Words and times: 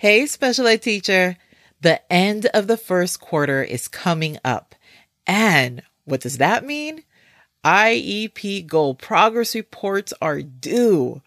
Hey, 0.00 0.26
special 0.26 0.68
ed 0.68 0.82
teacher. 0.82 1.36
The 1.80 2.00
end 2.12 2.46
of 2.54 2.68
the 2.68 2.76
first 2.76 3.18
quarter 3.18 3.64
is 3.64 3.88
coming 3.88 4.38
up. 4.44 4.76
And 5.26 5.82
what 6.04 6.20
does 6.20 6.38
that 6.38 6.64
mean? 6.64 7.02
IEP 7.64 8.68
goal 8.68 8.94
progress 8.94 9.56
reports 9.56 10.14
are 10.22 10.40
due. 10.40 11.20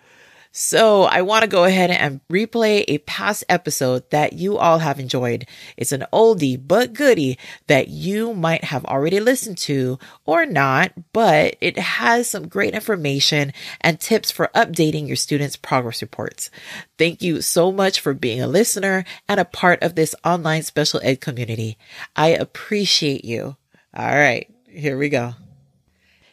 So 0.53 1.03
I 1.03 1.21
want 1.21 1.43
to 1.43 1.47
go 1.47 1.63
ahead 1.63 1.91
and 1.91 2.19
replay 2.27 2.83
a 2.87 2.97
past 2.99 3.45
episode 3.47 4.09
that 4.09 4.33
you 4.33 4.57
all 4.57 4.79
have 4.79 4.99
enjoyed. 4.99 5.47
It's 5.77 5.93
an 5.93 6.05
oldie 6.11 6.61
but 6.61 6.93
goodie 6.93 7.37
that 7.67 7.87
you 7.87 8.33
might 8.33 8.65
have 8.65 8.83
already 8.83 9.21
listened 9.21 9.57
to 9.59 9.97
or 10.25 10.45
not, 10.45 10.91
but 11.13 11.55
it 11.61 11.79
has 11.79 12.29
some 12.29 12.49
great 12.49 12.73
information 12.73 13.53
and 13.79 13.97
tips 13.97 14.29
for 14.29 14.49
updating 14.53 15.07
your 15.07 15.15
students' 15.15 15.55
progress 15.55 16.01
reports. 16.01 16.51
Thank 16.97 17.21
you 17.21 17.41
so 17.41 17.71
much 17.71 18.01
for 18.01 18.13
being 18.13 18.41
a 18.41 18.47
listener 18.47 19.05
and 19.29 19.39
a 19.39 19.45
part 19.45 19.81
of 19.81 19.95
this 19.95 20.13
online 20.25 20.63
special 20.63 20.99
ed 21.01 21.21
community. 21.21 21.77
I 22.13 22.29
appreciate 22.29 23.23
you. 23.23 23.55
All 23.95 24.05
right, 24.05 24.53
here 24.67 24.97
we 24.97 25.07
go. 25.07 25.33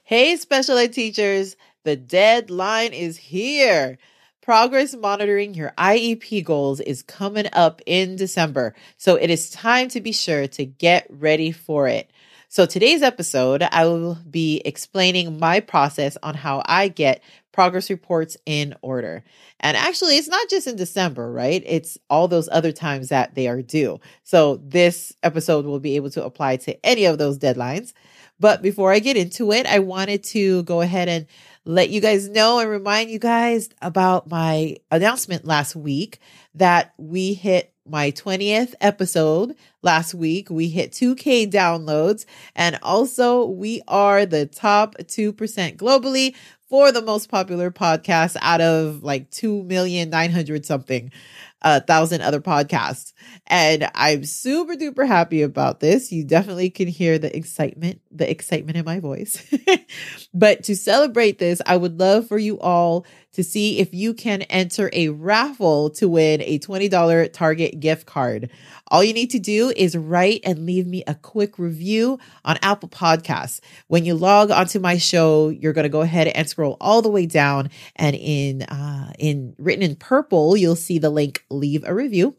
Hey, 0.02 0.34
special 0.36 0.78
ed 0.78 0.92
teachers. 0.92 1.54
The 1.84 1.96
deadline 1.96 2.92
is 2.92 3.16
here. 3.16 3.98
Progress 4.42 4.94
monitoring 4.94 5.54
your 5.54 5.72
IEP 5.78 6.44
goals 6.44 6.80
is 6.80 7.02
coming 7.02 7.46
up 7.52 7.82
in 7.86 8.16
December, 8.16 8.74
so 8.96 9.16
it 9.16 9.28
is 9.30 9.50
time 9.50 9.88
to 9.90 10.00
be 10.00 10.12
sure 10.12 10.46
to 10.48 10.64
get 10.64 11.06
ready 11.10 11.52
for 11.52 11.86
it. 11.86 12.10
So, 12.50 12.64
today's 12.64 13.02
episode, 13.02 13.62
I 13.62 13.84
will 13.84 14.16
be 14.28 14.62
explaining 14.64 15.38
my 15.38 15.60
process 15.60 16.16
on 16.22 16.34
how 16.34 16.62
I 16.64 16.88
get 16.88 17.22
progress 17.52 17.90
reports 17.90 18.38
in 18.46 18.74
order. 18.80 19.22
And 19.60 19.76
actually, 19.76 20.16
it's 20.16 20.28
not 20.28 20.48
just 20.48 20.66
in 20.66 20.76
December, 20.76 21.30
right? 21.30 21.62
It's 21.66 21.98
all 22.08 22.26
those 22.26 22.48
other 22.50 22.72
times 22.72 23.10
that 23.10 23.34
they 23.34 23.48
are 23.48 23.60
due. 23.60 24.00
So, 24.22 24.56
this 24.64 25.12
episode 25.22 25.66
will 25.66 25.78
be 25.78 25.96
able 25.96 26.08
to 26.12 26.24
apply 26.24 26.56
to 26.56 26.86
any 26.86 27.04
of 27.04 27.18
those 27.18 27.38
deadlines. 27.38 27.92
But 28.40 28.62
before 28.62 28.92
I 28.92 29.00
get 29.00 29.16
into 29.16 29.52
it, 29.52 29.66
I 29.66 29.80
wanted 29.80 30.22
to 30.24 30.62
go 30.62 30.80
ahead 30.80 31.08
and 31.08 31.26
let 31.68 31.90
you 31.90 32.00
guys 32.00 32.30
know 32.30 32.60
and 32.60 32.70
remind 32.70 33.10
you 33.10 33.18
guys 33.18 33.68
about 33.82 34.26
my 34.30 34.74
announcement 34.90 35.44
last 35.44 35.76
week 35.76 36.18
that 36.54 36.94
we 36.96 37.34
hit 37.34 37.74
my 37.86 38.10
20th 38.10 38.72
episode 38.80 39.54
last 39.82 40.14
week. 40.14 40.48
We 40.48 40.70
hit 40.70 40.92
2K 40.92 41.52
downloads 41.52 42.24
and 42.56 42.78
also 42.82 43.44
we 43.44 43.82
are 43.86 44.24
the 44.24 44.46
top 44.46 44.96
2% 44.96 45.76
globally 45.76 46.34
for 46.70 46.90
the 46.90 47.02
most 47.02 47.28
popular 47.28 47.70
podcast 47.70 48.38
out 48.40 48.62
of 48.62 49.02
like 49.02 49.30
2 49.30 49.62
million 49.64 50.08
900 50.08 50.64
something 50.64 51.12
a 51.62 51.80
thousand 51.80 52.20
other 52.20 52.40
podcasts. 52.40 53.12
And 53.46 53.90
I'm 53.94 54.24
super 54.24 54.74
duper 54.74 55.06
happy 55.06 55.42
about 55.42 55.80
this. 55.80 56.12
You 56.12 56.24
definitely 56.24 56.70
can 56.70 56.88
hear 56.88 57.18
the 57.18 57.34
excitement, 57.36 58.00
the 58.10 58.30
excitement 58.30 58.76
in 58.76 58.84
my 58.84 59.00
voice. 59.00 59.42
but 60.34 60.64
to 60.64 60.76
celebrate 60.76 61.38
this, 61.38 61.60
I 61.66 61.76
would 61.76 61.98
love 61.98 62.28
for 62.28 62.38
you 62.38 62.60
all 62.60 63.06
to 63.32 63.44
see 63.44 63.78
if 63.78 63.92
you 63.94 64.14
can 64.14 64.42
enter 64.42 64.90
a 64.92 65.08
raffle 65.10 65.90
to 65.90 66.08
win 66.08 66.40
a 66.42 66.58
$20 66.58 67.32
Target 67.32 67.78
gift 67.78 68.06
card. 68.06 68.50
All 68.88 69.04
you 69.04 69.12
need 69.12 69.30
to 69.30 69.38
do 69.38 69.72
is 69.76 69.96
write 69.96 70.40
and 70.44 70.64
leave 70.64 70.86
me 70.86 71.04
a 71.06 71.14
quick 71.14 71.58
review 71.58 72.18
on 72.44 72.56
Apple 72.62 72.88
Podcasts. 72.88 73.60
When 73.86 74.04
you 74.04 74.14
log 74.14 74.50
onto 74.50 74.80
my 74.80 74.96
show, 74.96 75.50
you're 75.50 75.72
going 75.72 75.84
to 75.84 75.90
go 75.90 76.00
ahead 76.00 76.28
and 76.28 76.48
scroll 76.48 76.76
all 76.80 77.02
the 77.02 77.10
way 77.10 77.26
down 77.26 77.70
and 77.96 78.16
in 78.16 78.62
uh, 78.62 79.12
in 79.18 79.54
written 79.58 79.82
in 79.82 79.96
purple, 79.96 80.56
you'll 80.56 80.76
see 80.76 80.98
the 80.98 81.10
link 81.10 81.44
leave 81.50 81.84
a 81.84 81.94
review. 81.94 82.36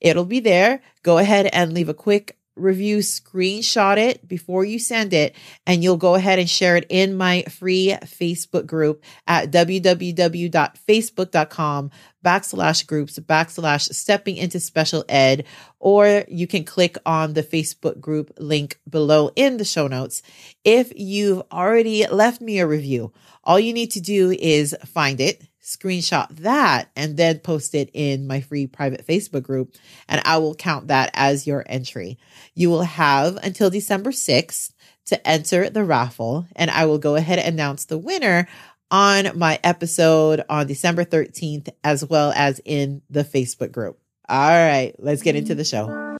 It'll 0.00 0.24
be 0.24 0.40
there. 0.40 0.80
Go 1.02 1.18
ahead 1.18 1.46
and 1.46 1.72
leave 1.72 1.88
a 1.88 1.94
quick 1.94 2.36
review, 2.56 2.98
screenshot 2.98 3.96
it 3.96 4.28
before 4.28 4.64
you 4.64 4.78
send 4.78 5.12
it, 5.12 5.34
and 5.66 5.82
you'll 5.82 5.96
go 5.96 6.14
ahead 6.14 6.38
and 6.38 6.48
share 6.48 6.76
it 6.76 6.86
in 6.88 7.16
my 7.16 7.42
free 7.44 7.96
Facebook 8.04 8.64
group 8.66 9.02
at 9.26 9.50
www.facebook.com 9.50 11.90
backslash 12.24 12.86
groups 12.86 13.18
backslash 13.18 13.92
stepping 13.92 14.36
into 14.36 14.60
special 14.60 15.04
ed, 15.08 15.44
or 15.78 16.24
you 16.28 16.46
can 16.46 16.62
click 16.64 16.96
on 17.04 17.32
the 17.32 17.42
Facebook 17.42 17.98
group 18.00 18.30
link 18.38 18.78
below 18.88 19.32
in 19.34 19.56
the 19.56 19.64
show 19.64 19.88
notes. 19.88 20.22
If 20.64 20.92
you've 20.96 21.42
already 21.50 22.06
left 22.06 22.40
me 22.40 22.60
a 22.60 22.66
review, 22.66 23.12
all 23.42 23.58
you 23.58 23.72
need 23.72 23.90
to 23.92 24.00
do 24.00 24.30
is 24.30 24.76
find 24.86 25.20
it 25.20 25.42
screenshot 25.64 26.28
that 26.36 26.90
and 26.94 27.16
then 27.16 27.38
post 27.38 27.74
it 27.74 27.90
in 27.94 28.26
my 28.26 28.42
free 28.42 28.66
private 28.66 29.06
Facebook 29.06 29.42
group, 29.42 29.74
and 30.08 30.20
I 30.24 30.36
will 30.38 30.54
count 30.54 30.88
that 30.88 31.10
as 31.14 31.46
your 31.46 31.64
entry. 31.66 32.18
You 32.54 32.68
will 32.68 32.82
have 32.82 33.36
until 33.36 33.70
December 33.70 34.10
6th 34.10 34.72
to 35.06 35.26
enter 35.26 35.70
the 35.70 35.84
raffle, 35.84 36.46
and 36.54 36.70
I 36.70 36.84
will 36.84 36.98
go 36.98 37.16
ahead 37.16 37.38
and 37.38 37.48
announce 37.48 37.86
the 37.86 37.98
winner 37.98 38.46
on 38.90 39.38
my 39.38 39.58
episode 39.64 40.44
on 40.48 40.66
December 40.66 41.04
13th, 41.04 41.70
as 41.82 42.04
well 42.04 42.32
as 42.36 42.60
in 42.64 43.02
the 43.08 43.24
Facebook 43.24 43.72
group. 43.72 43.98
All 44.28 44.36
right, 44.38 44.94
let's 44.98 45.22
get 45.22 45.34
into 45.34 45.54
the 45.54 45.64
show. 45.64 46.18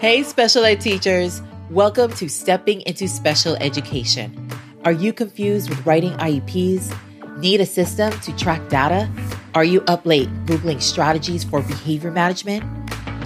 Hey, 0.00 0.22
special 0.22 0.64
ed 0.64 0.80
teachers. 0.80 1.40
Welcome 1.70 2.12
to 2.14 2.28
Stepping 2.28 2.82
into 2.82 3.08
Special 3.08 3.56
Education. 3.56 4.50
Are 4.84 4.92
you 4.92 5.12
confused 5.12 5.68
with 5.68 5.84
writing 5.84 6.12
IEPs? 6.14 6.96
Need 7.38 7.60
a 7.60 7.66
system 7.66 8.10
to 8.22 8.34
track 8.34 8.68
data? 8.68 9.08
Are 9.54 9.62
you 9.62 9.80
up 9.82 10.04
late 10.04 10.28
Googling 10.44 10.82
strategies 10.82 11.44
for 11.44 11.62
behavior 11.62 12.10
management? 12.10 12.64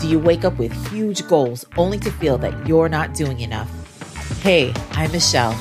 Do 0.00 0.06
you 0.06 0.18
wake 0.18 0.44
up 0.44 0.58
with 0.58 0.70
huge 0.90 1.26
goals 1.28 1.64
only 1.78 1.98
to 2.00 2.10
feel 2.10 2.36
that 2.36 2.68
you're 2.68 2.90
not 2.90 3.14
doing 3.14 3.40
enough? 3.40 3.70
Hey, 4.42 4.74
I'm 4.90 5.10
Michelle. 5.12 5.58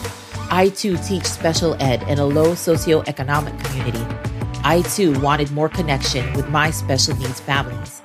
I 0.50 0.68
too 0.68 0.98
teach 0.98 1.24
special 1.24 1.82
ed 1.82 2.04
in 2.10 2.20
a 2.20 2.26
low 2.26 2.52
socioeconomic 2.52 3.58
community. 3.64 4.06
I 4.66 4.82
too 4.82 5.18
wanted 5.22 5.50
more 5.52 5.70
connection 5.70 6.34
with 6.34 6.50
my 6.50 6.72
special 6.72 7.16
needs 7.16 7.40
families. 7.40 8.02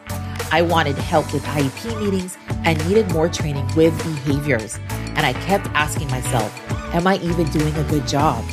I 0.52 0.62
wanted 0.62 0.96
help 0.96 1.32
with 1.32 1.42
IEP 1.42 2.00
meetings 2.00 2.38
and 2.64 2.78
needed 2.86 3.10
more 3.10 3.28
training 3.28 3.68
with 3.74 3.98
behaviors. 3.98 4.78
And 5.16 5.26
I 5.26 5.32
kept 5.32 5.66
asking 5.70 6.08
myself, 6.08 6.54
am 6.94 7.08
I 7.08 7.16
even 7.16 7.50
doing 7.50 7.74
a 7.74 7.84
good 7.90 8.06
job? 8.06 8.44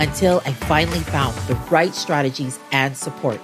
Until 0.00 0.42
I 0.44 0.52
finally 0.52 1.00
found 1.00 1.36
the 1.48 1.54
right 1.70 1.94
strategies 1.94 2.58
and 2.72 2.96
support. 2.96 3.40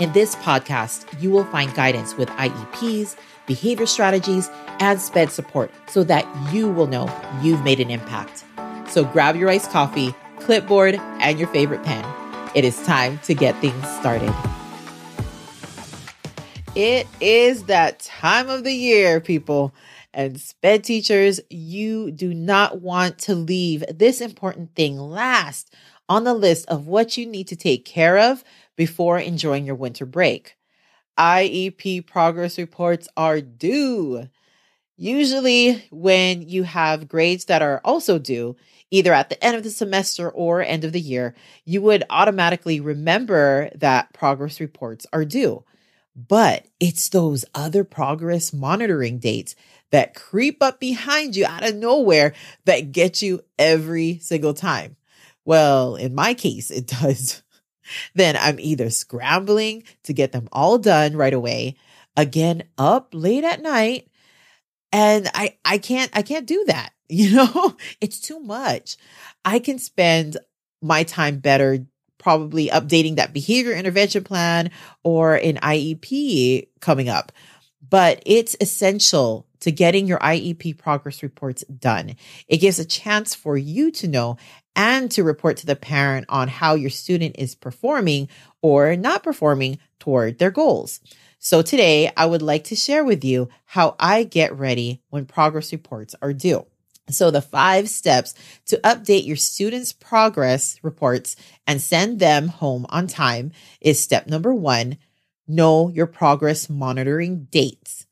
In 0.00 0.12
this 0.12 0.34
podcast, 0.36 1.06
you 1.20 1.30
will 1.30 1.44
find 1.44 1.72
guidance 1.74 2.16
with 2.16 2.28
IEPs, 2.30 3.16
behavior 3.46 3.86
strategies, 3.86 4.50
and 4.80 5.00
SPED 5.00 5.30
support 5.30 5.70
so 5.86 6.02
that 6.04 6.26
you 6.52 6.68
will 6.68 6.86
know 6.86 7.08
you've 7.42 7.62
made 7.62 7.80
an 7.80 7.90
impact. 7.90 8.44
So 8.88 9.04
grab 9.04 9.36
your 9.36 9.48
iced 9.48 9.70
coffee, 9.70 10.14
clipboard, 10.40 10.96
and 10.96 11.38
your 11.38 11.48
favorite 11.48 11.84
pen. 11.84 12.04
It 12.54 12.64
is 12.64 12.80
time 12.84 13.18
to 13.24 13.34
get 13.34 13.56
things 13.60 13.88
started. 13.96 14.32
It 16.74 17.06
is 17.20 17.64
that 17.64 18.00
time 18.00 18.48
of 18.48 18.64
the 18.64 18.72
year, 18.72 19.20
people. 19.20 19.72
And 20.14 20.40
SPED 20.40 20.84
teachers, 20.84 21.40
you 21.50 22.12
do 22.12 22.32
not 22.32 22.80
want 22.80 23.18
to 23.20 23.34
leave 23.34 23.84
this 23.92 24.20
important 24.20 24.74
thing 24.76 24.96
last 24.96 25.74
on 26.08 26.22
the 26.22 26.34
list 26.34 26.66
of 26.68 26.86
what 26.86 27.16
you 27.16 27.26
need 27.26 27.48
to 27.48 27.56
take 27.56 27.84
care 27.84 28.16
of 28.18 28.44
before 28.76 29.18
enjoying 29.18 29.66
your 29.66 29.74
winter 29.74 30.06
break. 30.06 30.56
IEP 31.18 32.06
progress 32.06 32.58
reports 32.58 33.08
are 33.16 33.40
due. 33.40 34.28
Usually, 34.96 35.84
when 35.90 36.42
you 36.42 36.62
have 36.62 37.08
grades 37.08 37.46
that 37.46 37.62
are 37.62 37.80
also 37.84 38.20
due, 38.20 38.54
either 38.92 39.12
at 39.12 39.30
the 39.30 39.44
end 39.44 39.56
of 39.56 39.64
the 39.64 39.70
semester 39.70 40.30
or 40.30 40.62
end 40.62 40.84
of 40.84 40.92
the 40.92 41.00
year, 41.00 41.34
you 41.64 41.82
would 41.82 42.04
automatically 42.08 42.78
remember 42.78 43.70
that 43.74 44.12
progress 44.12 44.60
reports 44.60 45.06
are 45.12 45.24
due. 45.24 45.64
But 46.16 46.66
it's 46.78 47.08
those 47.08 47.44
other 47.54 47.82
progress 47.82 48.52
monitoring 48.52 49.18
dates 49.18 49.56
that 49.90 50.14
creep 50.14 50.62
up 50.62 50.80
behind 50.80 51.36
you 51.36 51.46
out 51.46 51.68
of 51.68 51.74
nowhere 51.74 52.34
that 52.64 52.92
get 52.92 53.22
you 53.22 53.42
every 53.58 54.18
single 54.18 54.54
time. 54.54 54.96
Well, 55.44 55.96
in 55.96 56.14
my 56.14 56.34
case, 56.34 56.70
it 56.70 56.86
does. 57.00 57.42
then 58.14 58.36
I'm 58.36 58.58
either 58.60 58.90
scrambling 58.90 59.84
to 60.04 60.12
get 60.12 60.32
them 60.32 60.48
all 60.52 60.78
done 60.78 61.16
right 61.16 61.34
away, 61.34 61.76
again 62.16 62.64
up 62.78 63.08
late 63.12 63.44
at 63.44 63.62
night, 63.62 64.08
and 64.92 65.28
I 65.34 65.58
I 65.64 65.78
can't 65.78 66.10
I 66.14 66.22
can't 66.22 66.46
do 66.46 66.64
that. 66.66 66.90
You 67.06 67.36
know, 67.36 67.76
it's 68.00 68.18
too 68.18 68.40
much. 68.40 68.96
I 69.44 69.58
can 69.58 69.78
spend 69.78 70.38
my 70.80 71.02
time 71.02 71.38
better 71.38 71.86
probably 72.24 72.68
updating 72.68 73.16
that 73.16 73.34
behavior 73.34 73.74
intervention 73.74 74.24
plan 74.24 74.70
or 75.02 75.34
an 75.34 75.56
IEP 75.56 76.66
coming 76.80 77.10
up. 77.10 77.30
But 77.86 78.22
it's 78.24 78.56
essential 78.62 79.46
to 79.60 79.70
getting 79.70 80.06
your 80.06 80.18
IEP 80.20 80.78
progress 80.78 81.22
reports 81.22 81.62
done. 81.64 82.16
It 82.48 82.56
gives 82.56 82.78
a 82.78 82.84
chance 82.86 83.34
for 83.34 83.58
you 83.58 83.90
to 83.92 84.08
know 84.08 84.38
and 84.74 85.10
to 85.10 85.22
report 85.22 85.58
to 85.58 85.66
the 85.66 85.76
parent 85.76 86.24
on 86.30 86.48
how 86.48 86.74
your 86.74 86.88
student 86.88 87.36
is 87.38 87.54
performing 87.54 88.28
or 88.62 88.96
not 88.96 89.22
performing 89.22 89.78
toward 90.00 90.38
their 90.38 90.50
goals. 90.50 91.00
So 91.38 91.60
today 91.60 92.10
I 92.16 92.24
would 92.24 92.40
like 92.42 92.64
to 92.64 92.74
share 92.74 93.04
with 93.04 93.22
you 93.22 93.50
how 93.66 93.96
I 94.00 94.24
get 94.24 94.56
ready 94.56 95.02
when 95.10 95.26
progress 95.26 95.72
reports 95.72 96.14
are 96.22 96.32
due. 96.32 96.64
So 97.10 97.30
the 97.30 97.42
five 97.42 97.88
steps 97.88 98.34
to 98.66 98.78
update 98.78 99.26
your 99.26 99.36
students' 99.36 99.92
progress 99.92 100.78
reports 100.82 101.36
and 101.66 101.80
send 101.80 102.18
them 102.18 102.48
home 102.48 102.86
on 102.88 103.06
time 103.06 103.52
is 103.80 104.02
step 104.02 104.26
number 104.26 104.54
one, 104.54 104.96
know 105.46 105.90
your 105.90 106.06
progress 106.06 106.70
monitoring 106.70 107.44
dates. 107.50 108.06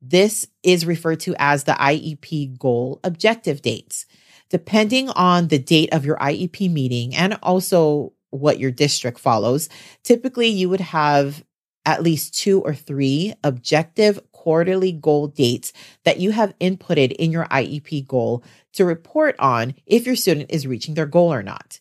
This 0.00 0.46
is 0.62 0.86
referred 0.86 1.20
to 1.20 1.34
as 1.38 1.64
the 1.64 1.72
IEP 1.72 2.58
goal 2.58 3.00
objective 3.04 3.60
dates. 3.60 4.06
Depending 4.48 5.10
on 5.10 5.48
the 5.48 5.58
date 5.58 5.92
of 5.92 6.06
your 6.06 6.16
IEP 6.16 6.72
meeting 6.72 7.14
and 7.14 7.38
also 7.42 8.14
what 8.30 8.58
your 8.58 8.70
district 8.70 9.18
follows, 9.18 9.68
typically 10.02 10.48
you 10.48 10.70
would 10.70 10.80
have 10.80 11.44
at 11.84 12.02
least 12.02 12.34
two 12.34 12.60
or 12.60 12.74
three 12.74 13.34
objective 13.44 14.20
quarterly 14.48 14.92
goal 14.92 15.26
dates 15.26 15.74
that 16.04 16.20
you 16.20 16.30
have 16.30 16.58
inputted 16.58 17.12
in 17.12 17.30
your 17.30 17.44
IEP 17.48 18.06
goal 18.06 18.42
to 18.72 18.82
report 18.82 19.36
on 19.38 19.74
if 19.84 20.06
your 20.06 20.16
student 20.16 20.48
is 20.48 20.66
reaching 20.66 20.94
their 20.94 21.04
goal 21.04 21.30
or 21.30 21.42
not. 21.42 21.78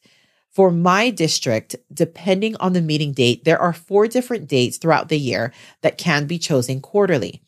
For 0.50 0.69
my 0.69 1.10
district, 1.10 1.78
depending 1.94 2.58
on 2.58 2.74
the 2.74 2.81
meeting 2.81 3.14
date, 3.14 3.46
there 3.46 3.58
are 3.58 3.72
four 3.72 4.06
different 4.10 4.50
dates 4.50 4.75
throughout 4.75 5.08
the 5.08 5.18
year 5.18 5.54
that 5.81 5.98
can 5.98 6.28
be 6.28 6.38
chosen 6.38 6.81
quarterly. 6.81 7.42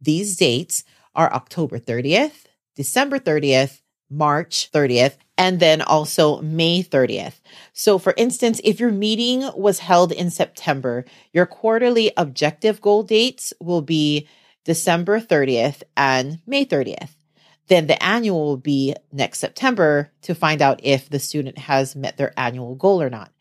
These 0.00 0.36
dates 0.36 0.82
are 1.14 1.32
October 1.32 1.78
30th, 1.78 2.46
December 2.74 3.20
30th, 3.20 3.80
March 4.10 4.72
30th, 4.72 5.18
and 5.38 5.60
then 5.60 5.82
also 5.82 6.42
May 6.42 6.82
30th. 6.82 7.34
So, 7.72 7.96
for 7.98 8.12
instance, 8.16 8.60
if 8.64 8.80
your 8.80 8.90
meeting 8.90 9.48
was 9.54 9.78
held 9.78 10.10
in 10.10 10.30
September, 10.30 11.04
your 11.32 11.46
quarterly 11.46 12.10
objective 12.16 12.80
goal 12.80 13.04
dates 13.04 13.52
will 13.60 13.82
be 13.82 14.26
December 14.64 15.20
30th 15.20 15.82
and 15.96 16.40
May 16.46 16.64
30th. 16.64 17.10
Then 17.68 17.86
the 17.86 18.02
annual 18.02 18.44
will 18.44 18.56
be 18.56 18.94
next 19.12 19.38
September 19.38 20.10
to 20.22 20.34
find 20.34 20.60
out 20.60 20.80
if 20.82 21.08
the 21.08 21.18
student 21.18 21.58
has 21.58 21.96
met 21.96 22.16
their 22.16 22.32
annual 22.38 22.74
goal 22.74 23.00
or 23.00 23.08
not. 23.08 23.32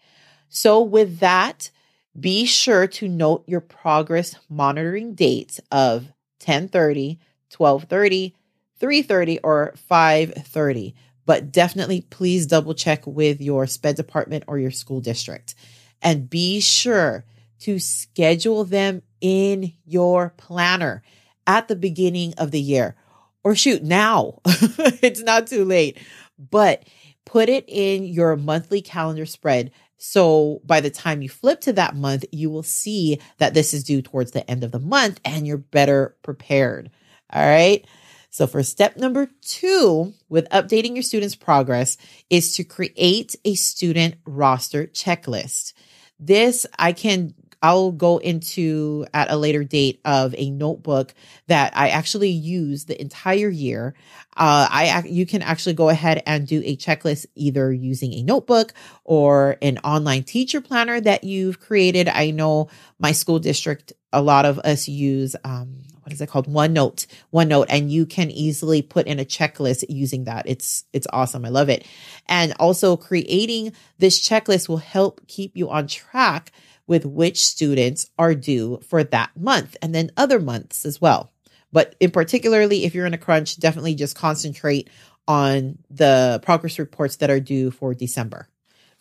So, 0.50 0.82
with 0.82 1.20
that, 1.20 1.72
be 2.18 2.46
sure 2.46 2.88
to 2.88 3.08
note 3.08 3.44
your 3.48 3.60
progress 3.60 4.36
monitoring 4.50 5.16
dates 5.16 5.60
of 5.72 6.04
1030, 6.40 7.20
1230, 7.50 8.36
3:30 8.80 9.40
or 9.44 9.74
5:30. 9.90 10.94
But 11.26 11.52
definitely 11.52 12.02
please 12.02 12.46
double 12.46 12.74
check 12.74 13.08
with 13.08 13.42
your 13.42 13.66
SPED 13.66 13.96
department 13.96 14.44
or 14.48 14.60
your 14.60 14.72
school 14.72 15.00
district. 15.00 15.56
And 16.02 16.30
be 16.30 16.60
sure 16.60 17.26
to 17.62 17.80
schedule 17.80 18.66
them 18.66 19.02
in 19.24 19.74
your 19.86 20.36
planner 20.38 21.02
at 21.48 21.68
the 21.68 21.76
beginning 21.76 22.36
of 22.38 22.52
the 22.52 22.62
year. 22.62 22.96
Or 23.44 23.56
shoot, 23.56 23.82
now. 23.84 24.40
it's 24.46 25.22
not 25.22 25.48
too 25.48 25.66
late. 25.66 25.98
But 26.38 26.84
put 27.26 27.50
it 27.50 27.66
in 27.68 28.04
your 28.04 28.36
monthly 28.36 28.82
calendar 28.82 29.26
spread 29.26 29.72
so 30.06 30.62
by 30.66 30.82
the 30.82 30.90
time 30.90 31.22
you 31.22 31.30
flip 31.30 31.62
to 31.62 31.72
that 31.74 31.96
month, 31.96 32.26
you 32.30 32.50
will 32.50 32.62
see 32.62 33.22
that 33.38 33.54
this 33.54 33.74
is 33.74 33.86
due 33.86 34.02
towards 34.02 34.32
the 34.32 34.48
end 34.52 34.66
of 34.66 34.74
the 34.74 34.80
month 34.80 35.22
and 35.24 35.48
you're 35.48 35.58
better 35.58 36.18
prepared. 36.24 36.92
All 37.32 37.42
right. 37.42 37.88
So, 38.30 38.46
for 38.46 38.64
step 38.64 38.98
number 38.98 39.30
two 39.42 40.14
with 40.28 40.50
updating 40.50 40.96
your 40.96 41.04
students' 41.04 41.36
progress 41.36 41.96
is 42.30 42.54
to 42.58 42.66
create 42.66 43.38
a 43.46 43.56
student 43.56 44.16
roster 44.26 44.88
checklist. 44.88 45.72
This 46.20 46.66
I 46.78 46.92
can 46.92 47.34
I'll 47.64 47.94
go 47.94 48.18
into 48.18 49.06
at 49.14 49.32
a 49.32 49.38
later 49.38 49.64
date 49.64 50.02
of 50.04 50.36
a 50.38 50.52
notebook 50.52 51.14
that 51.48 51.76
I 51.76 51.90
actually 51.90 52.30
use 52.30 52.84
the 52.86 53.00
entire 53.00 53.48
year. 53.48 53.96
Uh, 54.36 54.68
I 54.70 55.04
you 55.06 55.26
can 55.26 55.42
actually 55.42 55.74
go 55.74 55.88
ahead 55.88 56.22
and 56.28 56.46
do 56.46 56.62
a 56.66 56.76
checklist 56.76 57.26
either 57.36 57.72
using 57.72 58.14
a 58.14 58.24
notebook 58.24 58.74
or 59.06 59.56
an 59.62 59.78
online 59.80 60.24
teacher 60.24 60.60
planner 60.60 61.00
that 61.00 61.24
you've 61.24 61.62
created. 61.62 62.10
I 62.10 62.32
know 62.32 62.70
my 63.00 63.14
school 63.14 63.40
district, 63.40 63.94
a 64.12 64.22
lot 64.22 64.46
of 64.46 64.60
us 64.60 64.90
use 64.90 65.36
um, 65.46 65.84
what 66.04 66.12
is 66.12 66.20
it 66.20 66.30
called? 66.30 66.48
OneNote. 66.48 67.08
OneNote 67.34 67.68
and 67.70 67.90
you 67.90 68.06
can 68.06 68.30
easily 68.30 68.82
put 68.82 69.08
in 69.08 69.20
a 69.20 69.26
checklist 69.26 69.86
using 69.88 70.26
that. 70.26 70.48
It's 70.48 70.84
it's 70.92 71.08
awesome. 71.14 71.46
I 71.46 71.50
love 71.50 71.70
it. 71.70 71.88
And 72.28 72.54
also 72.60 72.98
creating 72.98 73.72
this 74.00 74.20
checklist 74.20 74.68
will 74.68 74.78
help 74.78 75.26
keep 75.28 75.56
you 75.56 75.70
on 75.70 75.88
track 75.88 76.52
with 76.88 77.06
which 77.06 77.46
students 77.46 78.10
are 78.18 78.36
due 78.36 78.80
for 78.88 79.04
that 79.04 79.32
month 79.38 79.78
and 79.82 79.94
then 79.94 80.12
other 80.18 80.40
months 80.40 80.86
as 80.86 81.00
well. 81.00 81.32
But 81.72 81.96
in 82.00 82.12
particularly 82.12 82.86
if 82.86 82.94
you're 82.94 83.06
in 83.06 83.14
a 83.14 83.18
crunch 83.18 83.58
definitely 83.58 83.96
just 83.96 84.16
concentrate 84.16 84.90
on 85.28 85.78
the 85.90 86.42
progress 86.44 86.80
reports 86.80 87.18
that 87.18 87.30
are 87.30 87.40
due 87.40 87.72
for 87.72 87.94
december. 87.94 88.48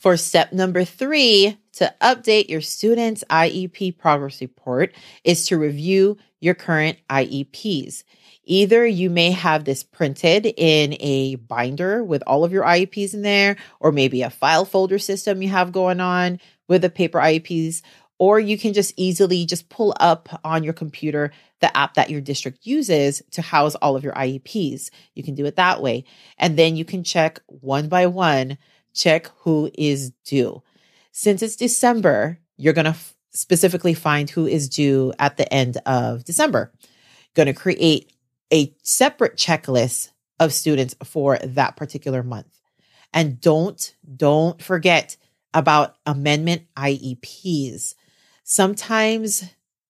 For 0.02 0.16
step 0.16 0.52
number 0.52 0.84
three, 0.84 1.56
to 1.74 1.94
update 2.00 2.48
your 2.48 2.60
student's 2.60 3.22
IEP 3.30 3.98
progress 3.98 4.40
report 4.40 4.92
is 5.22 5.46
to 5.46 5.56
review 5.56 6.18
your 6.40 6.54
current 6.54 6.98
IEPs. 7.08 8.02
Either 8.44 8.84
you 8.84 9.08
may 9.08 9.30
have 9.30 9.64
this 9.64 9.84
printed 9.84 10.44
in 10.44 10.96
a 10.98 11.36
binder 11.36 12.02
with 12.02 12.24
all 12.26 12.42
of 12.42 12.50
your 12.50 12.64
IEPs 12.64 13.14
in 13.14 13.22
there, 13.22 13.56
or 13.78 13.92
maybe 13.92 14.22
a 14.22 14.30
file 14.30 14.64
folder 14.64 14.98
system 14.98 15.40
you 15.40 15.48
have 15.50 15.70
going 15.70 16.00
on 16.00 16.40
with 16.68 16.82
the 16.82 16.90
paper 16.90 17.18
IEPs, 17.18 17.82
or 18.18 18.38
you 18.38 18.56
can 18.56 18.72
just 18.72 18.94
easily 18.96 19.44
just 19.46 19.68
pull 19.68 19.94
up 19.98 20.28
on 20.44 20.62
your 20.62 20.72
computer 20.72 21.32
the 21.60 21.76
app 21.76 21.94
that 21.94 22.10
your 22.10 22.20
district 22.20 22.66
uses 22.66 23.22
to 23.30 23.42
house 23.42 23.74
all 23.76 23.96
of 23.96 24.04
your 24.04 24.12
IEPs. 24.12 24.90
You 25.14 25.22
can 25.22 25.34
do 25.34 25.46
it 25.46 25.56
that 25.56 25.82
way. 25.82 26.04
And 26.38 26.58
then 26.58 26.76
you 26.76 26.84
can 26.84 27.04
check 27.04 27.40
one 27.46 27.88
by 27.88 28.06
one 28.06 28.58
check 28.94 29.30
who 29.38 29.70
is 29.74 30.12
due. 30.24 30.62
Since 31.12 31.42
it's 31.42 31.56
December, 31.56 32.38
you're 32.56 32.72
going 32.72 32.84
to 32.84 32.90
f- 32.90 33.14
specifically 33.32 33.94
find 33.94 34.28
who 34.28 34.46
is 34.46 34.68
due 34.68 35.12
at 35.18 35.36
the 35.36 35.52
end 35.52 35.78
of 35.86 36.24
December. 36.24 36.72
Going 37.34 37.46
to 37.46 37.54
create 37.54 38.12
a 38.52 38.74
separate 38.82 39.36
checklist 39.36 40.10
of 40.38 40.52
students 40.52 40.94
for 41.04 41.38
that 41.38 41.76
particular 41.76 42.22
month. 42.22 42.60
And 43.12 43.40
don't, 43.40 43.94
don't 44.16 44.60
forget 44.62 45.16
about 45.54 45.96
amendment 46.06 46.62
IEPs. 46.76 47.94
Sometimes 48.44 49.44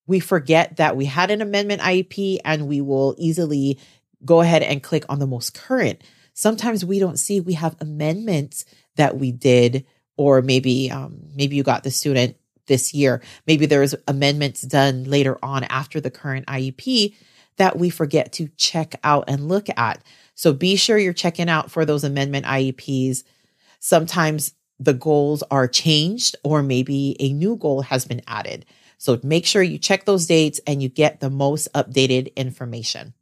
we 0.06 0.20
forget 0.20 0.76
that 0.76 0.96
we 0.96 1.04
had 1.04 1.30
an 1.30 1.40
amendment 1.40 1.80
IEP 1.82 2.38
and 2.44 2.66
we 2.66 2.80
will 2.80 3.14
easily 3.18 3.78
go 4.24 4.40
ahead 4.40 4.62
and 4.62 4.82
click 4.82 5.04
on 5.08 5.18
the 5.18 5.26
most 5.26 5.54
current. 5.54 6.02
Sometimes 6.34 6.84
we 6.84 6.98
don't 6.98 7.18
see 7.18 7.40
we 7.40 7.54
have 7.54 7.76
amendments 7.80 8.64
that 8.96 9.18
we 9.18 9.32
did, 9.32 9.86
or 10.16 10.42
maybe 10.42 10.90
um, 10.90 11.20
maybe 11.34 11.56
you 11.56 11.62
got 11.62 11.84
the 11.84 11.90
student 11.90 12.36
this 12.66 12.94
year. 12.94 13.22
Maybe 13.46 13.66
there's 13.66 13.94
amendments 14.06 14.62
done 14.62 15.04
later 15.04 15.38
on 15.42 15.64
after 15.64 16.00
the 16.00 16.10
current 16.10 16.46
IEP 16.46 17.14
that 17.56 17.78
we 17.78 17.90
forget 17.90 18.32
to 18.34 18.48
check 18.56 18.94
out 19.04 19.24
and 19.28 19.48
look 19.48 19.66
at. 19.76 20.02
So 20.34 20.52
be 20.52 20.76
sure 20.76 20.98
you're 20.98 21.12
checking 21.12 21.48
out 21.48 21.70
for 21.70 21.84
those 21.84 22.04
amendment 22.04 22.46
IEPs. 22.46 23.24
Sometimes 23.78 24.54
the 24.82 24.94
goals 24.94 25.42
are 25.50 25.68
changed, 25.68 26.36
or 26.42 26.62
maybe 26.62 27.16
a 27.20 27.32
new 27.32 27.56
goal 27.56 27.82
has 27.82 28.04
been 28.04 28.22
added. 28.26 28.66
So 28.98 29.18
make 29.22 29.46
sure 29.46 29.62
you 29.62 29.78
check 29.78 30.04
those 30.04 30.26
dates 30.26 30.60
and 30.66 30.82
you 30.82 30.88
get 30.88 31.20
the 31.20 31.30
most 31.30 31.72
updated 31.72 32.34
information. 32.36 33.14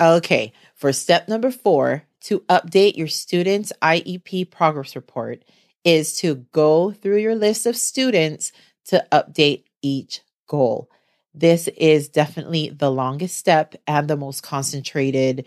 Okay, 0.00 0.52
for 0.74 0.92
step 0.92 1.28
number 1.28 1.50
four, 1.50 2.04
to 2.22 2.40
update 2.40 2.96
your 2.96 3.08
student's 3.08 3.72
IEP 3.82 4.50
progress 4.50 4.96
report 4.96 5.44
is 5.84 6.16
to 6.18 6.36
go 6.52 6.92
through 6.92 7.18
your 7.18 7.34
list 7.34 7.66
of 7.66 7.76
students 7.76 8.52
to 8.86 9.04
update 9.12 9.64
each 9.82 10.22
goal. 10.46 10.90
This 11.34 11.68
is 11.68 12.08
definitely 12.08 12.70
the 12.70 12.90
longest 12.90 13.36
step 13.36 13.74
and 13.86 14.08
the 14.08 14.16
most 14.16 14.42
concentrated 14.42 15.46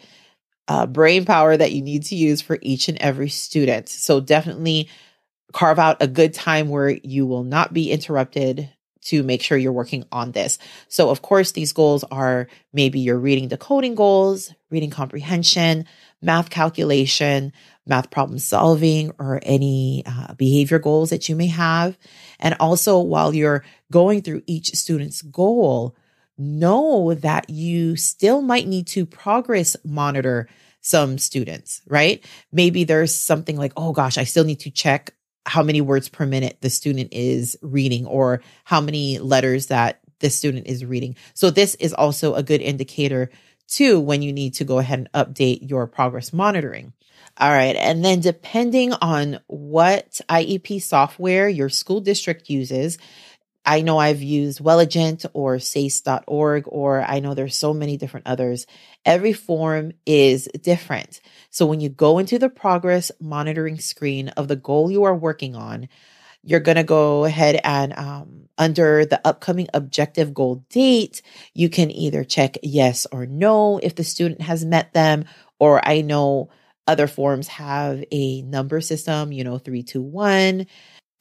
uh, 0.68 0.86
brain 0.88 1.26
power 1.26 1.56
that 1.56 1.72
you 1.72 1.82
need 1.82 2.04
to 2.06 2.16
use 2.16 2.42
for 2.42 2.58
each 2.62 2.88
and 2.90 2.98
every 2.98 3.30
student. 3.30 3.88
So 3.88 4.20
definitely 4.20 4.90
carve 5.54 5.80
out 5.80 6.02
a 6.02 6.08
good 6.08 6.34
time 6.34 6.70
where 6.70 6.90
you 6.90 7.25
will 7.25 7.44
not 7.44 7.74
be 7.74 7.92
interrupted 7.92 8.70
to 9.06 9.22
make 9.22 9.42
sure 9.42 9.58
you're 9.58 9.72
working 9.72 10.04
on 10.12 10.32
this. 10.32 10.58
So, 10.88 11.10
of 11.10 11.22
course, 11.22 11.52
these 11.52 11.74
goals 11.74 12.04
are 12.06 12.48
maybe 12.74 13.00
your 13.00 13.18
reading 13.18 13.48
decoding 13.48 13.96
goals, 13.96 14.52
reading 14.72 14.90
comprehension, 14.90 15.86
math 16.22 16.50
calculation, 16.50 17.54
math 17.86 18.10
problem 18.10 18.40
solving, 18.40 19.12
or 19.20 19.40
any 19.44 20.04
uh, 20.06 20.34
behavior 20.34 20.80
goals 20.80 21.12
that 21.12 21.30
you 21.30 21.36
may 21.36 21.48
have. 21.48 21.98
And 22.40 22.56
also, 22.60 23.00
while 23.00 23.34
you're 23.34 23.64
going 23.92 24.24
through 24.24 24.42
each 24.48 24.72
student's 24.72 25.22
goal, 25.22 25.96
know 26.38 27.14
that 27.14 27.50
you 27.50 27.96
still 27.96 28.42
might 28.42 28.68
need 28.68 28.88
to 28.88 29.06
progress 29.06 29.78
monitor 29.86 30.50
some 30.82 31.18
students, 31.18 31.82
right? 31.88 32.24
Maybe 32.52 32.84
there's 32.84 33.16
something 33.16 33.58
like, 33.58 33.74
oh 33.75 33.92
gosh, 33.92 34.18
I 34.18 34.24
still 34.24 34.44
need 34.44 34.60
to 34.62 34.72
check 34.72 35.15
how 35.46 35.64
many 35.64 35.82
words 35.82 36.10
per 36.10 36.25
minute 36.25 36.58
the 36.62 36.70
student 36.70 37.10
is 37.12 37.58
reading 37.62 38.06
or 38.06 38.42
how 38.64 38.82
many 38.82 39.20
letters 39.20 39.68
that 39.68 40.00
the 40.20 40.30
student 40.30 40.68
is 40.68 40.86
reading. 40.86 41.16
So 41.34 41.50
this 41.50 41.75
is 41.75 41.94
also 41.94 42.36
a 42.36 42.44
good 42.44 42.62
indicator 42.62 43.30
too 43.68 44.00
when 44.00 44.22
you 44.22 44.32
need 44.34 44.56
to 44.56 44.64
go 44.64 44.80
ahead 44.80 45.00
and 45.00 45.12
update 45.14 45.70
your 45.70 45.88
progress 45.88 46.34
monitoring. 46.34 46.94
All 47.38 47.52
right. 47.52 47.75
And 47.75 48.04
then 48.04 48.22
depending 48.22 48.94
on 48.94 49.40
what 49.48 50.22
IEP 50.30 50.82
software 50.82 51.50
your 51.50 51.70
school 51.70 52.00
district 52.00 52.50
uses, 52.50 52.98
I 53.66 53.82
know 53.82 53.98
I've 53.98 54.22
used 54.22 54.60
Welligent 54.60 55.26
or 55.34 55.60
SEIS.org, 55.60 56.66
or 56.68 57.02
I 57.02 57.20
know 57.20 57.34
there's 57.34 57.58
so 57.58 57.74
many 57.74 57.98
different 57.98 58.28
others. 58.28 58.68
Every 59.06 59.34
form 59.34 59.94
is 60.06 60.48
different. 60.62 61.22
So 61.50 61.66
when 61.66 61.80
you 61.80 61.90
go 61.90 62.20
into 62.20 62.38
the 62.38 62.50
progress 62.50 63.12
monitoring 63.20 63.80
screen 63.80 64.30
of 64.30 64.48
the 64.48 64.56
goal 64.56 64.92
you 64.92 65.04
are 65.04 65.16
working 65.16 65.56
on, 65.56 65.90
you're 66.44 66.60
going 66.60 66.78
to 66.78 66.84
go 66.84 67.26
ahead 67.26 67.60
and 67.64 67.94
um, 67.98 68.48
under 68.58 69.06
the 69.06 69.20
upcoming 69.26 69.68
objective 69.74 70.34
goal 70.34 70.64
date, 70.70 71.22
you 71.54 71.70
can 71.70 71.90
either 71.90 72.24
check 72.24 72.58
yes 72.62 73.08
or 73.12 73.26
no 73.26 73.80
if 73.80 73.96
the 73.96 74.04
student 74.04 74.42
has 74.42 74.64
met 74.64 74.94
them, 74.94 75.26
or 75.60 75.86
I 75.86 76.02
know 76.02 76.50
other 76.88 77.08
forms 77.08 77.48
have 77.48 78.04
a 78.12 78.44
number 78.44 78.80
system, 78.80 79.32
you 79.32 79.44
know, 79.44 79.58
three, 79.58 79.82
two, 79.82 80.02
one, 80.02 80.68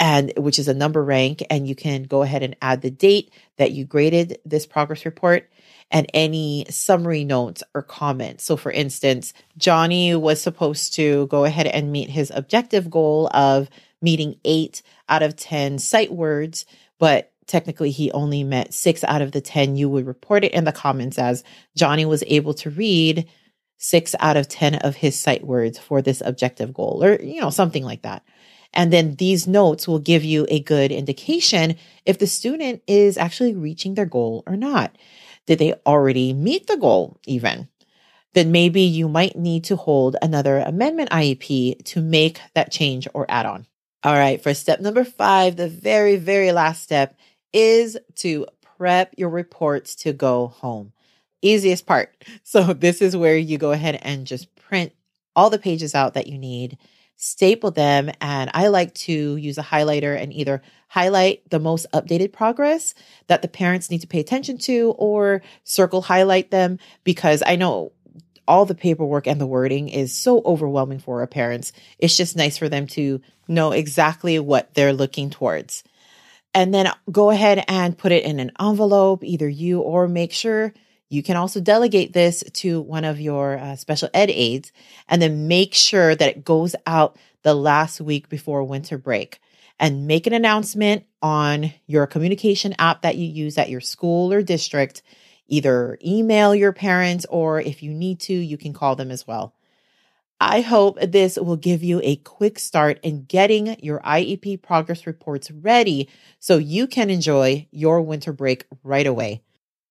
and 0.00 0.32
which 0.36 0.58
is 0.58 0.68
a 0.68 0.74
number 0.74 1.02
rank. 1.02 1.42
And 1.50 1.66
you 1.66 1.74
can 1.74 2.04
go 2.04 2.22
ahead 2.22 2.42
and 2.42 2.56
add 2.60 2.82
the 2.82 2.90
date 2.90 3.32
that 3.58 3.72
you 3.72 3.84
graded 3.84 4.38
this 4.44 4.66
progress 4.66 5.04
report 5.04 5.50
and 5.90 6.06
any 6.14 6.66
summary 6.70 7.24
notes 7.24 7.62
or 7.74 7.82
comments. 7.82 8.44
So, 8.44 8.56
for 8.56 8.72
instance, 8.72 9.32
Johnny 9.56 10.14
was 10.14 10.40
supposed 10.40 10.94
to 10.94 11.26
go 11.28 11.44
ahead 11.44 11.66
and 11.66 11.92
meet 11.92 12.10
his 12.10 12.32
objective 12.34 12.90
goal 12.90 13.28
of 13.32 13.68
meeting 14.02 14.38
eight 14.44 14.82
out 15.08 15.22
of 15.22 15.36
10 15.36 15.78
sight 15.78 16.12
words, 16.12 16.66
but 16.98 17.32
technically 17.46 17.90
he 17.90 18.10
only 18.12 18.42
met 18.42 18.72
six 18.74 19.04
out 19.04 19.22
of 19.22 19.32
the 19.32 19.40
10. 19.40 19.76
You 19.76 19.88
would 19.88 20.06
report 20.06 20.44
it 20.44 20.52
in 20.52 20.64
the 20.64 20.72
comments 20.72 21.18
as 21.18 21.44
Johnny 21.76 22.04
was 22.04 22.24
able 22.26 22.54
to 22.54 22.70
read 22.70 23.28
six 23.76 24.14
out 24.20 24.36
of 24.36 24.48
10 24.48 24.76
of 24.76 24.96
his 24.96 25.18
sight 25.18 25.44
words 25.46 25.78
for 25.78 26.00
this 26.00 26.22
objective 26.24 26.72
goal, 26.72 27.04
or, 27.04 27.20
you 27.20 27.40
know, 27.40 27.50
something 27.50 27.84
like 27.84 28.02
that. 28.02 28.24
And 28.74 28.92
then 28.92 29.16
these 29.16 29.46
notes 29.46 29.88
will 29.88 29.98
give 29.98 30.24
you 30.24 30.46
a 30.48 30.60
good 30.60 30.92
indication 30.92 31.76
if 32.04 32.18
the 32.18 32.26
student 32.26 32.82
is 32.86 33.16
actually 33.16 33.54
reaching 33.54 33.94
their 33.94 34.06
goal 34.06 34.42
or 34.46 34.56
not. 34.56 34.96
Did 35.46 35.58
they 35.58 35.74
already 35.86 36.32
meet 36.32 36.66
the 36.66 36.76
goal 36.76 37.18
even? 37.26 37.68
Then 38.34 38.50
maybe 38.50 38.82
you 38.82 39.08
might 39.08 39.36
need 39.36 39.64
to 39.64 39.76
hold 39.76 40.16
another 40.20 40.58
amendment 40.58 41.10
IEP 41.10 41.84
to 41.84 42.02
make 42.02 42.40
that 42.54 42.72
change 42.72 43.06
or 43.14 43.26
add 43.28 43.46
on. 43.46 43.66
All 44.02 44.14
right, 44.14 44.42
for 44.42 44.52
step 44.52 44.80
number 44.80 45.04
five, 45.04 45.56
the 45.56 45.68
very, 45.68 46.16
very 46.16 46.52
last 46.52 46.82
step 46.82 47.16
is 47.52 47.96
to 48.16 48.46
prep 48.76 49.14
your 49.16 49.30
reports 49.30 49.94
to 49.94 50.12
go 50.12 50.48
home 50.48 50.92
easiest 51.44 51.86
part. 51.86 52.10
So 52.42 52.72
this 52.72 53.02
is 53.02 53.16
where 53.16 53.36
you 53.36 53.58
go 53.58 53.72
ahead 53.72 53.98
and 54.02 54.26
just 54.26 54.54
print 54.54 54.92
all 55.34 55.50
the 55.50 55.58
pages 55.58 55.94
out 55.94 56.14
that 56.14 56.26
you 56.26 56.38
need, 56.38 56.78
staple 57.16 57.70
them, 57.70 58.10
and 58.20 58.50
I 58.54 58.68
like 58.68 58.94
to 58.94 59.36
use 59.36 59.58
a 59.58 59.62
highlighter 59.62 60.20
and 60.20 60.32
either 60.32 60.62
highlight 60.88 61.48
the 61.50 61.58
most 61.58 61.86
updated 61.92 62.32
progress 62.32 62.94
that 63.26 63.42
the 63.42 63.48
parents 63.48 63.90
need 63.90 64.00
to 64.02 64.06
pay 64.06 64.20
attention 64.20 64.58
to 64.58 64.94
or 64.98 65.42
circle 65.64 66.02
highlight 66.02 66.50
them 66.50 66.78
because 67.02 67.42
I 67.44 67.56
know 67.56 67.92
all 68.46 68.66
the 68.66 68.74
paperwork 68.74 69.26
and 69.26 69.40
the 69.40 69.46
wording 69.46 69.88
is 69.88 70.16
so 70.16 70.42
overwhelming 70.44 70.98
for 70.98 71.20
our 71.20 71.26
parents. 71.26 71.72
It's 71.98 72.16
just 72.16 72.36
nice 72.36 72.58
for 72.58 72.68
them 72.68 72.86
to 72.88 73.20
know 73.48 73.72
exactly 73.72 74.38
what 74.38 74.74
they're 74.74 74.92
looking 74.92 75.30
towards. 75.30 75.82
And 76.52 76.72
then 76.72 76.88
go 77.10 77.30
ahead 77.30 77.64
and 77.66 77.98
put 77.98 78.12
it 78.12 78.24
in 78.24 78.38
an 78.38 78.52
envelope, 78.60 79.24
either 79.24 79.48
you 79.48 79.80
or 79.80 80.06
make 80.06 80.32
sure 80.32 80.72
you 81.08 81.22
can 81.22 81.36
also 81.36 81.60
delegate 81.60 82.12
this 82.12 82.42
to 82.54 82.80
one 82.80 83.04
of 83.04 83.20
your 83.20 83.58
uh, 83.58 83.76
special 83.76 84.08
ed 84.14 84.30
aides 84.30 84.72
and 85.08 85.20
then 85.20 85.48
make 85.48 85.74
sure 85.74 86.14
that 86.14 86.28
it 86.28 86.44
goes 86.44 86.74
out 86.86 87.16
the 87.42 87.54
last 87.54 88.00
week 88.00 88.28
before 88.28 88.64
winter 88.64 88.98
break 88.98 89.40
and 89.78 90.06
make 90.06 90.26
an 90.26 90.32
announcement 90.32 91.04
on 91.20 91.72
your 91.86 92.06
communication 92.06 92.74
app 92.78 93.02
that 93.02 93.16
you 93.16 93.26
use 93.26 93.58
at 93.58 93.70
your 93.70 93.80
school 93.80 94.32
or 94.32 94.42
district. 94.42 95.02
Either 95.48 95.98
email 96.04 96.54
your 96.54 96.72
parents 96.72 97.26
or 97.28 97.60
if 97.60 97.82
you 97.82 97.92
need 97.92 98.20
to, 98.20 98.32
you 98.32 98.56
can 98.56 98.72
call 98.72 98.96
them 98.96 99.10
as 99.10 99.26
well. 99.26 99.54
I 100.40 100.62
hope 100.62 100.98
this 101.00 101.36
will 101.36 101.56
give 101.56 101.82
you 101.82 102.00
a 102.02 102.16
quick 102.16 102.58
start 102.58 102.98
in 103.02 103.24
getting 103.24 103.78
your 103.80 104.00
IEP 104.00 104.62
progress 104.62 105.06
reports 105.06 105.50
ready 105.50 106.08
so 106.38 106.58
you 106.58 106.86
can 106.86 107.08
enjoy 107.08 107.66
your 107.70 108.02
winter 108.02 108.32
break 108.32 108.66
right 108.82 109.06
away. 109.06 109.42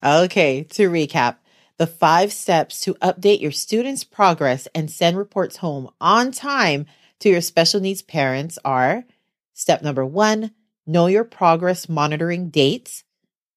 Okay, 0.04 0.64
to 0.64 0.90
recap, 0.90 1.38
the 1.78 1.88
five 1.88 2.34
steps 2.34 2.82
to 2.82 2.94
update 2.96 3.40
your 3.40 3.52
students' 3.54 4.04
progress 4.04 4.68
and 4.76 4.92
send 4.92 5.18
reports 5.18 5.58
home 5.58 5.90
on 6.02 6.32
time 6.32 6.88
to 7.20 7.30
your 7.30 7.40
special 7.40 7.80
needs 7.80 8.02
parents 8.02 8.60
are 8.66 9.06
step 9.54 9.82
number 9.82 10.06
one, 10.06 10.52
know 10.86 11.08
your 11.08 11.24
progress 11.24 11.88
monitoring 11.88 12.50
dates. 12.50 13.06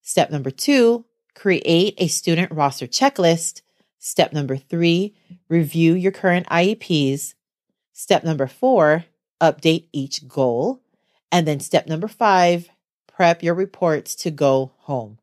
Step 0.01 0.31
number 0.31 0.49
two, 0.49 1.03
create 1.35 1.95
a 1.97 2.07
student 2.07 2.49
roster 2.53 2.87
checklist. 2.87 3.61
Step 3.99 4.31
number 4.31 4.55
three, 4.55 5.15
review 5.49 5.95
your 5.95 6.13
current 6.13 6.47
IEPs. 6.47 7.33
Step 7.91 8.23
number 8.23 8.47
four, 8.47 9.03
update 9.41 9.89
each 9.91 10.25
goal. 10.29 10.81
And 11.29 11.45
then 11.45 11.59
step 11.59 11.87
number 11.87 12.07
five, 12.07 12.69
prep 13.05 13.43
your 13.43 13.53
reports 13.53 14.15
to 14.15 14.31
go 14.31 14.71
home. 14.77 15.19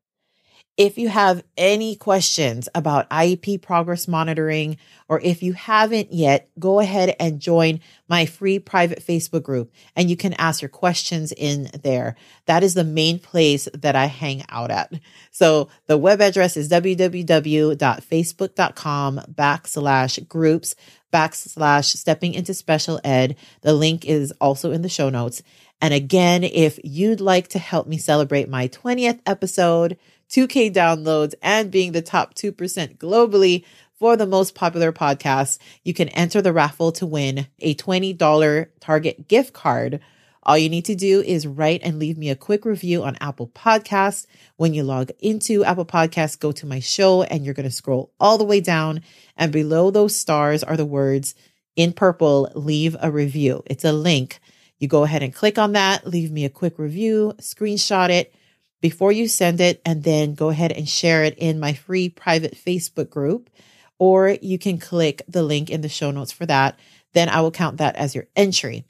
If 0.77 0.97
you 0.97 1.07
have 1.07 1.41
any 1.55 1.95
questions 1.95 2.67
about 2.75 3.09
IEP 3.09 3.61
progress 3.61 4.09
monitoring, 4.09 4.75
or 5.07 5.21
if 5.21 5.41
you 5.41 5.53
haven't 5.53 6.11
yet, 6.11 6.49
go 6.59 6.81
ahead 6.81 7.15
and 7.17 7.39
join 7.39 7.79
my 8.09 8.25
free 8.25 8.59
private 8.59 9.01
Facebook 9.01 9.43
group 9.43 9.71
and 9.95 10.09
you 10.09 10.17
can 10.17 10.33
ask 10.33 10.61
your 10.61 10.67
questions 10.67 11.31
in 11.31 11.69
there. 11.81 12.17
That 12.45 12.61
is 12.61 12.73
the 12.73 12.83
main 12.83 13.19
place 13.19 13.69
that 13.73 13.95
I 13.95 14.07
hang 14.07 14.43
out 14.49 14.69
at. 14.69 14.91
So 15.31 15.69
the 15.87 15.97
web 15.97 16.19
address 16.19 16.57
is 16.57 16.69
www.facebook.com 16.69 19.21
backslash 19.33 20.27
groups 20.27 20.75
backslash 21.13 21.95
stepping 21.95 22.33
into 22.33 22.53
special 22.53 22.99
ed. 23.03 23.35
The 23.61 23.73
link 23.73 24.03
is 24.03 24.33
also 24.41 24.71
in 24.71 24.81
the 24.81 24.89
show 24.89 25.09
notes. 25.09 25.41
And 25.81 25.93
again, 25.93 26.43
if 26.43 26.79
you'd 26.83 27.21
like 27.21 27.49
to 27.49 27.59
help 27.59 27.87
me 27.87 27.97
celebrate 27.97 28.49
my 28.49 28.67
20th 28.67 29.19
episode, 29.25 29.97
2K 30.29 30.73
downloads, 30.73 31.33
and 31.41 31.71
being 31.71 31.91
the 31.91 32.01
top 32.01 32.33
2% 32.33 32.97
globally 32.97 33.63
for 33.97 34.17
the 34.17 34.25
most 34.25 34.55
popular 34.55 34.91
podcasts, 34.91 35.57
you 35.83 35.93
can 35.93 36.09
enter 36.09 36.41
the 36.41 36.53
raffle 36.53 36.91
to 36.93 37.05
win 37.05 37.47
a 37.59 37.75
$20 37.75 38.67
Target 38.79 39.27
gift 39.27 39.53
card. 39.53 39.99
All 40.43 40.57
you 40.57 40.69
need 40.69 40.85
to 40.85 40.95
do 40.95 41.21
is 41.21 41.47
write 41.47 41.81
and 41.83 41.97
leave 41.97 42.17
me 42.17 42.29
a 42.29 42.35
quick 42.35 42.65
review 42.65 43.03
on 43.03 43.17
Apple 43.19 43.47
Podcasts. 43.47 44.27
When 44.57 44.73
you 44.73 44.83
log 44.83 45.11
into 45.19 45.63
Apple 45.63 45.85
Podcasts, 45.85 46.39
go 46.39 46.51
to 46.51 46.67
my 46.67 46.79
show 46.79 47.23
and 47.23 47.43
you're 47.43 47.55
going 47.55 47.67
to 47.67 47.71
scroll 47.71 48.11
all 48.19 48.37
the 48.37 48.43
way 48.43 48.61
down. 48.61 49.01
And 49.37 49.51
below 49.51 49.89
those 49.89 50.15
stars 50.15 50.63
are 50.63 50.77
the 50.77 50.85
words 50.85 51.33
in 51.75 51.93
purple, 51.93 52.51
leave 52.55 52.95
a 53.01 53.11
review. 53.11 53.63
It's 53.65 53.83
a 53.83 53.91
link. 53.91 54.39
You 54.79 54.87
go 54.87 55.03
ahead 55.03 55.23
and 55.23 55.33
click 55.33 55.57
on 55.57 55.73
that, 55.73 56.05
leave 56.05 56.31
me 56.31 56.45
a 56.45 56.49
quick 56.49 56.77
review, 56.77 57.33
screenshot 57.39 58.09
it 58.09 58.33
before 58.81 59.11
you 59.11 59.27
send 59.27 59.61
it, 59.61 59.81
and 59.85 60.03
then 60.03 60.35
go 60.35 60.49
ahead 60.49 60.71
and 60.71 60.87
share 60.87 61.23
it 61.23 61.37
in 61.37 61.59
my 61.59 61.73
free 61.73 62.09
private 62.09 62.55
Facebook 62.55 63.09
group. 63.09 63.49
Or 63.97 64.37
you 64.41 64.59
can 64.59 64.77
click 64.77 65.21
the 65.27 65.43
link 65.43 65.69
in 65.69 65.81
the 65.81 65.89
show 65.89 66.11
notes 66.11 66.33
for 66.33 66.45
that. 66.45 66.77
Then 67.13 67.29
I 67.29 67.41
will 67.41 67.51
count 67.51 67.77
that 67.77 67.95
as 67.95 68.13
your 68.13 68.27
entry. 68.35 68.85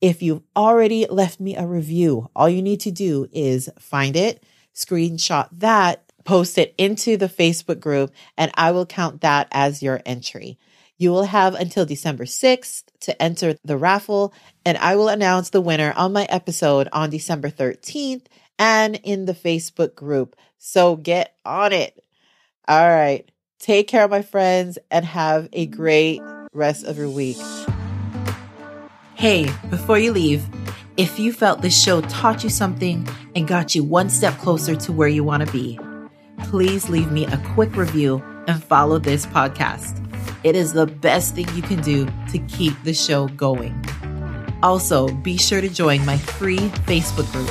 If 0.00 0.22
you've 0.22 0.42
already 0.54 1.06
left 1.06 1.40
me 1.40 1.56
a 1.56 1.66
review, 1.66 2.28
all 2.36 2.48
you 2.48 2.62
need 2.62 2.80
to 2.80 2.90
do 2.90 3.26
is 3.32 3.70
find 3.78 4.16
it, 4.16 4.44
screenshot 4.74 5.48
that, 5.52 6.04
post 6.24 6.58
it 6.58 6.74
into 6.78 7.16
the 7.16 7.28
Facebook 7.28 7.80
group, 7.80 8.12
and 8.36 8.50
I 8.54 8.72
will 8.72 8.86
count 8.86 9.22
that 9.22 9.48
as 9.50 9.82
your 9.82 10.00
entry. 10.04 10.58
You 11.00 11.12
will 11.12 11.24
have 11.24 11.54
until 11.54 11.86
December 11.86 12.26
6th 12.26 12.82
to 13.00 13.22
enter 13.22 13.56
the 13.64 13.78
raffle, 13.78 14.34
and 14.66 14.76
I 14.76 14.96
will 14.96 15.08
announce 15.08 15.48
the 15.48 15.62
winner 15.62 15.94
on 15.96 16.12
my 16.12 16.24
episode 16.24 16.90
on 16.92 17.08
December 17.08 17.48
13th 17.48 18.26
and 18.58 18.96
in 18.96 19.24
the 19.24 19.32
Facebook 19.32 19.94
group. 19.94 20.36
So 20.58 20.96
get 20.96 21.34
on 21.42 21.72
it. 21.72 22.04
All 22.68 22.86
right. 22.86 23.26
Take 23.58 23.88
care, 23.88 24.08
my 24.08 24.20
friends, 24.20 24.78
and 24.90 25.06
have 25.06 25.48
a 25.54 25.64
great 25.64 26.20
rest 26.52 26.84
of 26.84 26.98
your 26.98 27.08
week. 27.08 27.38
Hey, 29.14 29.50
before 29.70 29.98
you 29.98 30.12
leave, 30.12 30.44
if 30.98 31.18
you 31.18 31.32
felt 31.32 31.62
this 31.62 31.82
show 31.82 32.02
taught 32.02 32.44
you 32.44 32.50
something 32.50 33.08
and 33.34 33.48
got 33.48 33.74
you 33.74 33.84
one 33.84 34.10
step 34.10 34.36
closer 34.36 34.76
to 34.76 34.92
where 34.92 35.08
you 35.08 35.24
want 35.24 35.46
to 35.46 35.50
be, 35.50 35.80
please 36.44 36.90
leave 36.90 37.10
me 37.10 37.24
a 37.24 37.42
quick 37.54 37.74
review 37.74 38.22
and 38.46 38.62
follow 38.62 38.98
this 38.98 39.24
podcast. 39.24 40.09
It 40.42 40.56
is 40.56 40.72
the 40.72 40.86
best 40.86 41.34
thing 41.34 41.46
you 41.54 41.62
can 41.62 41.82
do 41.82 42.06
to 42.30 42.38
keep 42.48 42.74
the 42.82 42.94
show 42.94 43.28
going. 43.28 43.84
Also, 44.62 45.08
be 45.08 45.36
sure 45.36 45.60
to 45.60 45.68
join 45.68 46.04
my 46.06 46.16
free 46.16 46.58
Facebook 46.86 47.30
group. 47.32 47.50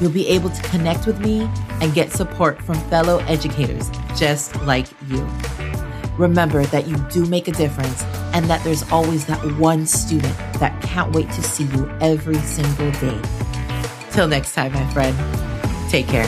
You'll 0.00 0.12
be 0.12 0.28
able 0.28 0.50
to 0.50 0.62
connect 0.64 1.06
with 1.06 1.18
me 1.20 1.48
and 1.80 1.94
get 1.94 2.12
support 2.12 2.60
from 2.62 2.74
fellow 2.90 3.18
educators 3.20 3.90
just 4.16 4.54
like 4.62 4.86
you. 5.08 5.26
Remember 6.18 6.64
that 6.66 6.86
you 6.86 6.96
do 7.10 7.24
make 7.26 7.48
a 7.48 7.52
difference 7.52 8.02
and 8.34 8.44
that 8.46 8.62
there's 8.64 8.82
always 8.90 9.24
that 9.26 9.38
one 9.58 9.86
student 9.86 10.36
that 10.60 10.78
can't 10.82 11.14
wait 11.14 11.30
to 11.32 11.42
see 11.42 11.64
you 11.64 11.90
every 12.00 12.38
single 12.40 12.90
day. 12.92 13.18
Till 14.10 14.28
next 14.28 14.54
time, 14.54 14.72
my 14.72 14.86
friend, 14.92 15.16
take 15.90 16.06
care. 16.06 16.25